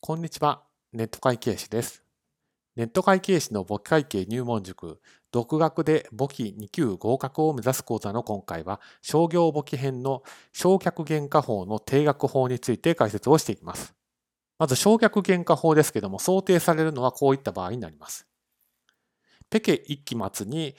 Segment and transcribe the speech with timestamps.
[0.00, 0.62] こんにちは。
[0.92, 2.04] ネット会計士です。
[2.76, 5.00] ネット会計士の簿記会計入門塾、
[5.32, 10.22] 独学で簿記2級合格を目指す講座の今回は、商業簿記編の
[10.54, 13.94] 償却原価法の定額法について解説をしていきます。
[14.58, 18.28] まず、償却原価法ですけども、想定されるのはこういった場合になります。
[19.50, 20.76] ペケ1期末に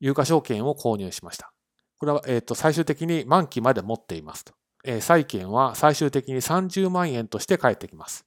[0.00, 1.50] 有価証券を購入しました。
[1.98, 4.52] これは、えー、と最終的に満期まで持っていますと。
[4.84, 8.26] えー、債券は最終的に30万円として返ってきます。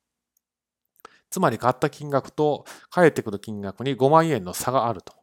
[1.29, 5.13] つまり買った金額と返ってくる金額に5万円の差があると。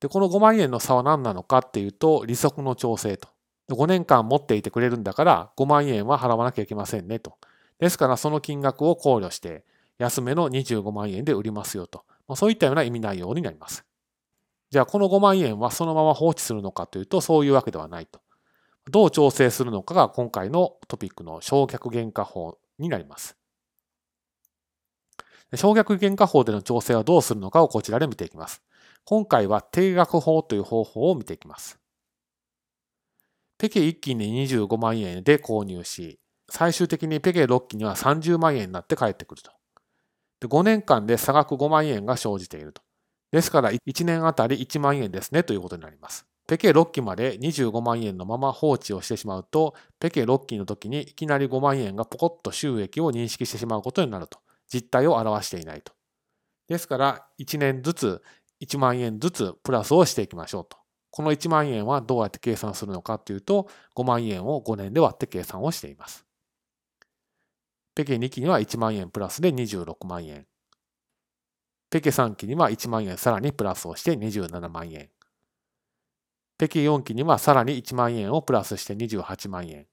[0.00, 3.28] で、この5万円の差は何なのかっていうと、利息の調整と。
[3.70, 7.38] 5年間持っていてくれるんだから5万円は払わなきゃいけませんねと。
[7.78, 9.64] ですからその金額を考慮して
[9.98, 12.04] 安めの25万円で売りますよと。
[12.34, 13.84] そういったような意味内容になります。
[14.70, 18.20] じゃあこの5万円はそのまま放置するのかというとそういうわけではないと。
[18.90, 23.36] どう調整するのかが今回のトピックの償却原価法になります。
[25.52, 28.62] 償却原価法での調整はどうするのかをこちらで見ていきます。
[29.04, 31.78] 今回は定額法という方法を見ていきます。
[33.58, 36.18] ペケ1期に25万円で購入し、
[36.50, 39.50] 最終的にペケ6期には30万円になって帰ってくると。
[40.40, 42.82] で5年間で差額5万円が生じていると。
[43.30, 46.26] ですから1年あたり1万円ですねということになります。
[46.48, 54.40] ペケ6期まで25万円のまま放置をしてしまうと、ペケ6期の時にいきなり5万円がポコッと収益を認識してしまうことになると。
[54.72, 55.92] 実態を表していないと。
[56.68, 58.22] ですから、1年ずつ
[58.62, 60.78] 1万円ずつプラスをしていきましょうと。
[61.10, 66.24] この1万円はどうやって計算するのかというと、5万円を5年で割って計算をしています。
[67.94, 70.46] ペケ2期には1万円プラスで26万円。
[71.90, 75.10] ペケ3期には1万円さらにプラスをして27万円。
[76.56, 79.86] ペケ4期にはさらに1万円をプラスして28万円。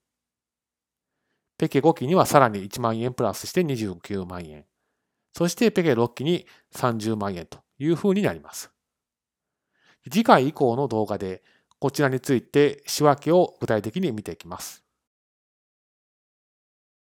[1.60, 4.64] ペケ5期にはさらに1万円プラスして29万円。
[5.34, 8.72] そしてペケ6期に30万円というふうになります。
[10.10, 11.44] 次回以降の動画で
[11.78, 14.86] こちらについて仕分けを具体的に見ていきます。